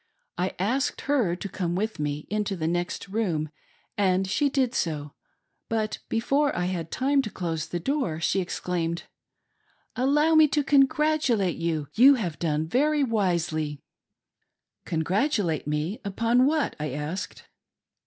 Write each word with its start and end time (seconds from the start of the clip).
I 0.35 0.55
asked 0.57 1.01
her 1.01 1.35
to 1.35 1.47
come 1.47 1.75
with 1.75 1.99
me 1.99 2.25
into 2.31 2.55
the 2.55 2.65
next 2.67 3.07
room, 3.07 3.51
and 3.99 4.27
she 4.27 4.49
did 4.49 4.73
so, 4.73 5.13
but 5.69 5.99
before 6.09 6.55
I 6.57 6.65
had 6.65 6.89
time 6.89 7.21
to 7.21 7.29
close 7.29 7.67
the 7.67 7.79
door, 7.79 8.19
she 8.19 8.41
exclaimed:" 8.41 9.03
Allow 10.05 10.33
me 10.33 10.47
to 10.47 10.63
congratulate 10.63 11.57
you: 11.57 11.87
you 11.93 12.15
have 12.15 12.39
done 12.39 12.67
very 12.67 13.03
wisely!" 13.03 13.83
"Congratulate 14.85 15.67
me 15.67 16.01
upon 16.03 16.47
what.'" 16.47 16.75
I 16.79 16.93
asked. 16.93 17.47